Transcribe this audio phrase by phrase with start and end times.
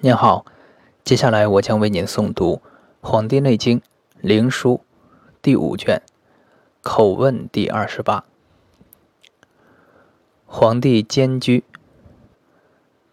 [0.00, 0.44] 您好，
[1.04, 2.56] 接下来我将为您诵读
[3.00, 3.80] 《黄帝内经·
[4.20, 4.74] 灵书》
[5.40, 6.02] 第五卷
[6.82, 8.26] 《口问》第二十八。
[10.44, 11.64] 皇帝兼居，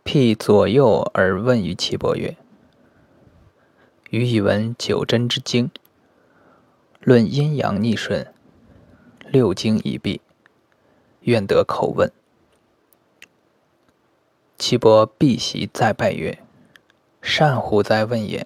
[0.04, 2.36] 辟左右而问于岐伯曰
[4.12, 5.72] ：“余以闻九针之经，
[7.00, 8.28] 论阴阳逆顺，
[9.30, 10.20] 六经已毕，
[11.22, 12.12] 愿得口问。”
[14.60, 16.40] 岐伯避席再拜曰
[17.24, 18.46] ：“善乎哉问也！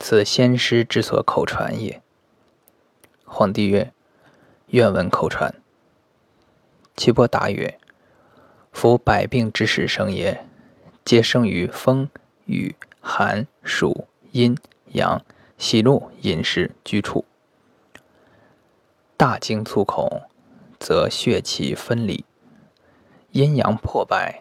[0.00, 2.00] 此先师之所口传也。”
[3.24, 3.92] 皇帝曰
[4.68, 5.54] ：“愿闻口传。”
[6.96, 7.78] 岐伯答曰
[8.72, 10.46] ：“夫百病之始生也，
[11.04, 12.08] 皆生于风、
[12.46, 14.56] 雨、寒、暑、阴、
[14.92, 15.22] 阳、
[15.58, 17.26] 喜怒、饮食、居处。
[19.18, 20.22] 大惊促恐，
[20.80, 22.24] 则血气分离，
[23.32, 24.40] 阴阳破败。”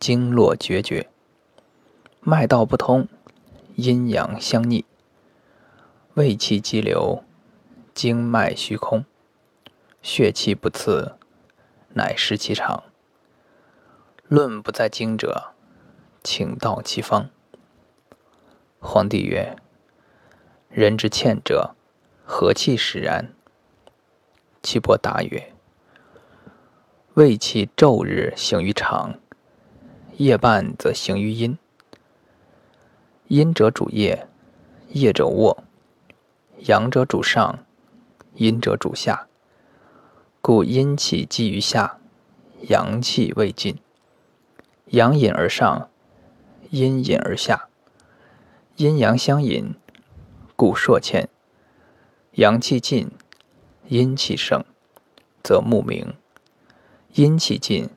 [0.00, 1.08] 经络决绝，
[2.20, 3.08] 脉道不通，
[3.76, 4.84] 阴阳相逆，
[6.14, 7.22] 胃气激流，
[7.94, 9.04] 经脉虚空，
[10.02, 11.14] 血气不次，
[11.94, 12.82] 乃失其常。
[14.26, 15.54] 论不在经者，
[16.22, 17.30] 请道其方。
[18.80, 19.56] 皇帝曰
[20.68, 21.74] ：“人之欠者，
[22.24, 23.32] 何气使然？”
[24.62, 25.54] 岐伯答曰
[27.14, 29.18] ：“胃气昼日行于肠。”
[30.18, 31.56] 夜半则行于阴，
[33.28, 34.26] 阴者主夜，
[34.88, 35.58] 夜者卧；
[36.60, 37.58] 阳者主上，
[38.36, 39.26] 阴者主下。
[40.40, 41.98] 故阴气积于下，
[42.68, 43.76] 阳气未尽。
[44.86, 45.90] 阳引而上，
[46.70, 47.68] 阴引而下。
[48.76, 49.74] 阴阳相引，
[50.56, 51.28] 故朔欠。
[52.36, 53.10] 阳气尽，
[53.88, 54.64] 阴气盛，
[55.42, 56.14] 则目明；
[57.12, 57.90] 阴气尽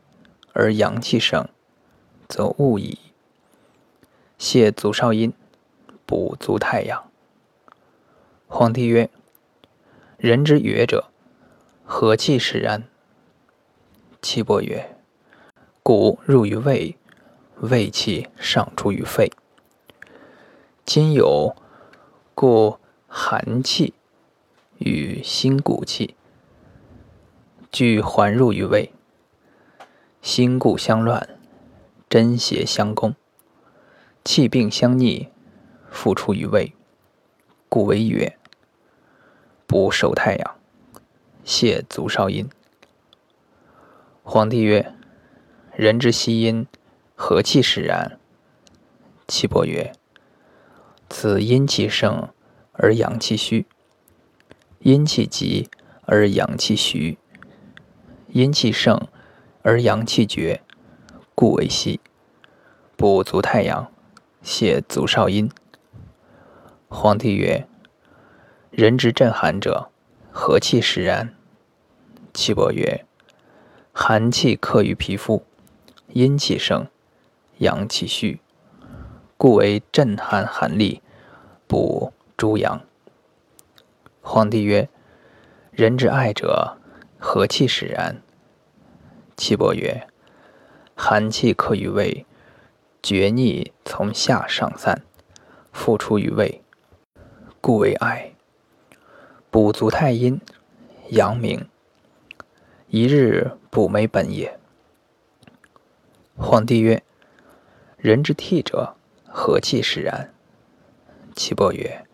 [0.51, 1.47] 而阳气盛。
[2.27, 2.99] 则物矣。
[4.41, 5.31] 泻足少阴，
[6.07, 7.11] 补足太阳。
[8.47, 9.07] 皇帝曰
[10.17, 11.11] ：“人之曰者，
[11.85, 12.83] 何气使然？”
[14.19, 14.97] 岐伯曰
[15.83, 16.97] ：“骨入于胃，
[17.59, 19.31] 胃气上出于肺。
[20.85, 21.55] 今有
[22.33, 23.93] 故寒气
[24.79, 26.15] 与心骨气
[27.71, 28.91] 俱环入于胃，
[30.23, 31.29] 心骨相乱。”
[32.09, 33.15] 真邪相攻，
[34.23, 35.29] 气病相逆，
[35.89, 36.73] 复出于胃，
[37.67, 38.37] 故为曰：
[39.65, 40.55] 补守太阳，
[41.43, 42.47] 泻足少阴。
[44.21, 44.93] 皇帝曰：
[45.75, 46.67] 人之息阴，
[47.15, 48.19] 何气使然？
[49.27, 49.91] 岐伯曰：
[51.09, 52.29] 此阴气盛
[52.73, 53.65] 而阳气虚，
[54.79, 55.67] 阴气急
[56.03, 57.17] 而阳气虚，
[58.27, 59.07] 阴气盛
[59.63, 60.61] 而阳气绝。
[61.33, 61.99] 故为息，
[62.95, 63.90] 补足太阳，
[64.43, 65.49] 泻足少阴。
[66.87, 67.67] 皇帝曰
[68.71, 69.89] ：“人之震寒者，
[70.31, 71.33] 何气使然？”
[72.33, 73.05] 岐伯曰
[73.93, 75.45] ：“寒气克于皮肤，
[76.09, 76.87] 阴气盛，
[77.59, 78.39] 阳气虚，
[79.37, 81.01] 故为震寒寒栗，
[81.67, 82.81] 补诸阳。”
[84.21, 84.89] 皇帝曰
[85.71, 86.77] ：“人之爱者，
[87.19, 88.21] 何气使然？”
[89.37, 90.07] 岐伯曰：
[90.95, 92.25] 寒气克于胃，
[93.01, 95.01] 厥逆从下上散，
[95.73, 96.61] 复出于胃，
[97.59, 98.33] 故为哀。
[99.49, 100.39] 补足太阴，
[101.09, 101.67] 阳明。
[102.89, 104.59] 一日补每本也。
[106.37, 107.01] 皇帝曰：
[107.97, 108.95] 人之涕者，
[109.27, 110.31] 何气使然？
[111.35, 112.05] 岐伯曰：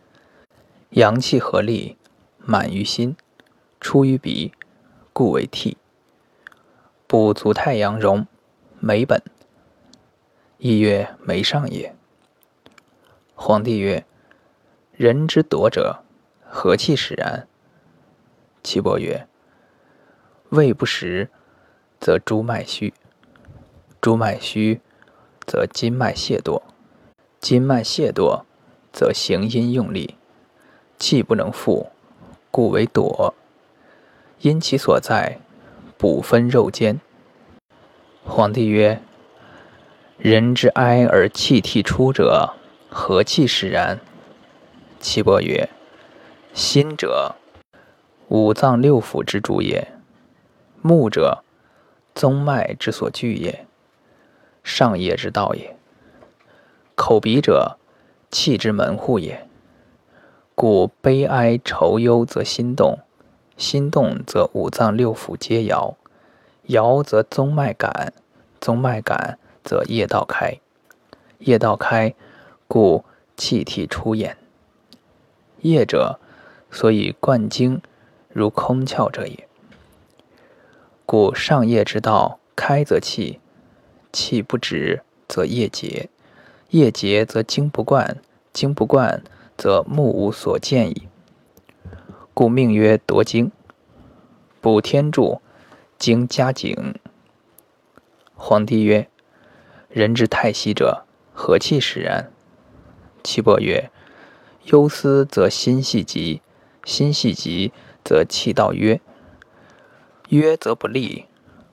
[0.91, 1.97] 阳气合力，
[2.37, 3.17] 满于心，
[3.81, 4.53] 出于鼻，
[5.11, 5.75] 故为涕。
[7.07, 8.25] 补足太阳荣。
[8.79, 9.21] 梅本，
[10.59, 11.95] 亦曰梅上也。
[13.35, 14.03] 皇帝曰
[14.97, 16.03] ：“人之夺者，
[16.43, 17.47] 何气使然？”
[18.63, 19.27] 岐伯曰
[20.49, 21.29] ：“胃不食，
[21.99, 22.91] 则诸脉虚；
[24.01, 24.81] 诸脉虚，
[25.45, 26.63] 则筋脉懈惰；
[27.39, 28.43] 筋脉懈惰，
[28.91, 30.15] 则行阴用力，
[30.97, 31.91] 气不能复，
[32.49, 33.35] 故为夺。
[34.41, 35.39] 因其所在，
[35.97, 36.99] 补分肉间。”
[38.25, 39.01] 皇帝曰
[40.17, 42.53] ：“人之哀而气涕出者，
[42.89, 43.99] 何气使然？”
[44.99, 45.69] 岐伯曰
[46.53, 47.35] ：“心者，
[48.27, 49.87] 五脏六腑之主也；
[50.81, 51.43] 目者，
[52.15, 53.65] 宗脉之所聚也，
[54.63, 55.75] 上液之道也；
[56.95, 57.77] 口鼻者，
[58.31, 59.47] 气之门户也。
[60.55, 62.97] 故悲哀愁忧，则心动；
[63.55, 65.95] 心动，则五脏六腑皆摇。”
[66.67, 68.11] 摇则宗脉感，
[68.59, 70.61] 宗脉感则液道开，
[71.39, 72.15] 业道开，
[72.69, 73.03] 故
[73.35, 74.37] 气体出焉。
[75.59, 76.21] 业者，
[76.71, 77.81] 所以贯经
[78.29, 79.45] 如空窍者也。
[81.05, 83.41] 故上业之道，开则气，
[84.13, 86.09] 气不止则业结，
[86.69, 88.21] 业结则精不贯，
[88.53, 89.21] 精不贯
[89.57, 91.09] 则目无所见矣。
[92.33, 93.51] 故命曰夺经，
[94.61, 95.41] 补天柱，
[95.99, 96.95] 经加景。
[98.33, 99.09] 皇帝曰：
[99.89, 102.29] 人之太息者，何气使然？
[103.23, 103.89] 岐伯曰：
[104.65, 106.41] 忧思则心系急，
[106.83, 107.71] 心系急
[108.03, 108.99] 则气道约，
[110.29, 111.25] 约则不利，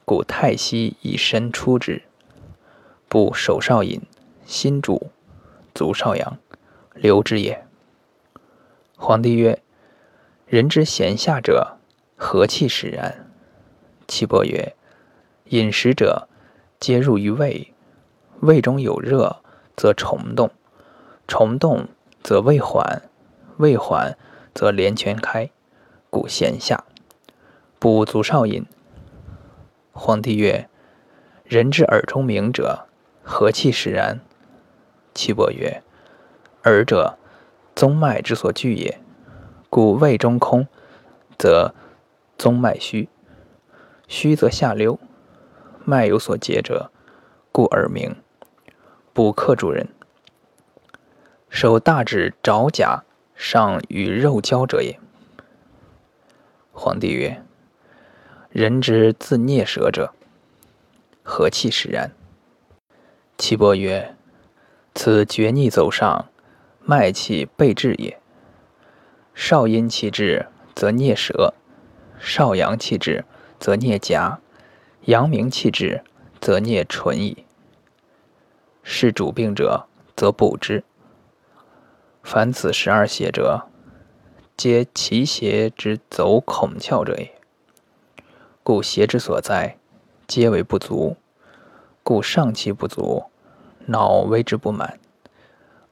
[0.05, 2.03] 故太息以身出之。
[3.09, 4.01] 不手少阴，
[4.47, 5.11] 心主，
[5.75, 6.39] 足少阳，
[6.95, 7.67] 流之也。
[8.97, 9.61] 皇帝曰：
[10.47, 11.79] 人之闲下者，
[12.17, 13.29] 何气使然？
[14.07, 14.77] 岐伯曰：
[15.47, 16.29] 饮食者，
[16.79, 17.74] 皆入于胃，
[18.45, 19.41] 胃中有热，
[19.75, 20.51] 则虫动，
[21.27, 21.89] 虫动
[22.23, 23.01] 则胃缓，
[23.57, 24.19] 胃缓
[24.53, 25.49] 则连泉开，
[26.11, 26.85] 故闲下。
[27.79, 28.67] 补足少阴。
[29.93, 30.69] 皇帝曰：
[31.45, 32.87] 人之耳中鸣者，
[33.23, 34.21] 何气使然？
[35.15, 35.83] 岐伯曰：
[36.65, 37.17] 耳者，
[37.75, 39.01] 宗脉之所聚也。
[39.71, 40.69] 故胃中空，
[41.39, 41.75] 则
[42.37, 43.09] 宗脉虚；
[44.07, 45.01] 虚则下溜，
[45.87, 46.91] 脉有所结者，
[47.51, 48.15] 故耳鸣。
[49.15, 49.87] 补客主人，
[51.49, 53.05] 手大指爪甲
[53.37, 54.99] 上与肉交者也。
[56.73, 57.41] 皇帝曰：
[58.51, 60.13] 人之自啮舌者，
[61.23, 62.11] 何气使然？
[63.39, 64.17] 岐伯曰：
[64.97, 66.29] 此厥逆走上，
[66.81, 68.19] 脉气背至也。
[69.33, 71.55] 少阴气滞，则啮舌；
[72.19, 73.25] 少阳气滞，
[73.61, 74.41] 则啮颊；
[75.03, 76.03] 阳明气滞，
[76.41, 77.45] 则啮唇矣。
[78.87, 80.85] 是主病者，则补之。
[82.23, 83.67] 凡此十二邪者，
[84.59, 87.35] 皆其邪之走孔窍者也。
[88.63, 89.79] 故邪之所在，
[90.27, 91.17] 皆为不足。
[92.03, 93.25] 故上气不足，
[93.87, 95.01] 脑为之不满，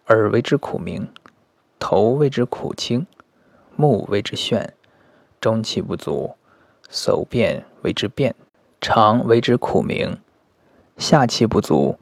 [0.08, 1.08] 耳为之苦鸣，
[1.78, 3.06] 头为之苦清。
[3.74, 4.68] 目为之眩，
[5.40, 6.36] 中气不足，
[6.90, 8.34] 手便为之变，
[8.82, 10.18] 肠为之苦鸣，
[10.98, 11.98] 下气不足，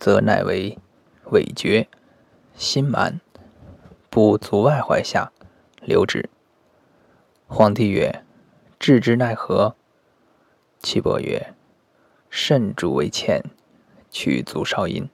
[0.00, 0.78] 则乃为
[1.26, 1.86] 痿厥，
[2.54, 3.20] 心满，
[4.08, 5.30] 不足外踝下，
[5.82, 6.30] 流之。
[7.46, 8.24] 皇帝曰：
[8.78, 9.76] 治之奈何？
[10.78, 11.52] 岐伯曰：
[12.30, 13.44] 肾主为欠，
[14.10, 15.04] 取足少阴；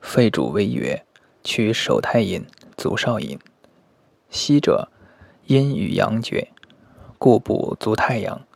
[0.00, 1.04] 肺主为月，
[1.42, 3.36] 取手太阴、足少阴。
[4.30, 4.88] 息者，
[5.46, 6.52] 阴与阳绝，
[7.18, 8.46] 故补足太阳，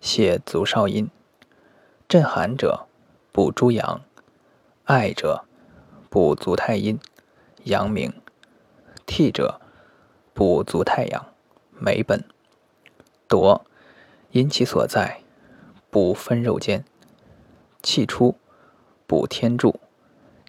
[0.00, 1.10] 泻足少阴。
[2.06, 2.86] 震寒者，
[3.32, 4.02] 补诸阳；
[4.84, 5.44] 爱者，
[6.10, 6.98] 补足太阴，
[7.64, 8.12] 阳明。
[9.06, 9.60] 替者，
[10.34, 11.24] 补足太阳，
[11.70, 12.24] 美本。
[13.28, 13.64] 夺，
[14.32, 15.20] 因其所在，
[15.88, 16.84] 补分肉间。
[17.80, 18.34] 气出，
[19.06, 19.78] 补天柱，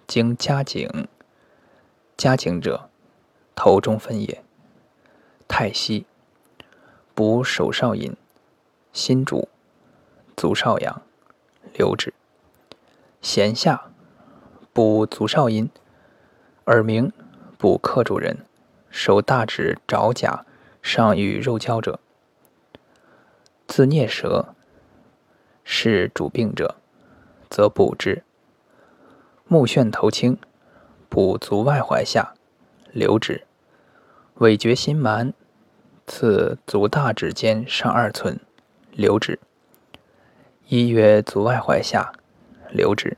[0.07, 1.07] 经加景。
[2.17, 2.89] 加景者，
[3.53, 4.43] 头中分也。
[5.47, 6.07] 太息，
[7.13, 8.17] 补手少阴，
[8.91, 9.47] 心主，
[10.35, 11.03] 足少阳，
[11.75, 12.11] 留之。
[13.21, 13.92] 弦下，
[14.73, 15.69] 补足少阴，
[16.65, 17.11] 耳鸣，
[17.59, 18.39] 补客主人，
[18.89, 20.47] 手大指爪甲
[20.81, 21.99] 上与肉交者，
[23.67, 24.55] 自啮舌，
[25.63, 26.77] 是主病者，
[27.51, 28.23] 则补之。
[29.45, 30.39] 目眩头青，
[31.07, 32.33] 补足外踝下，
[32.91, 33.45] 留指。
[34.39, 35.31] 尾厥心蛮。
[36.07, 38.39] 次足大指间上二寸，
[38.91, 39.39] 留指。
[40.67, 42.11] 一曰足外踝下，
[42.71, 43.15] 留指。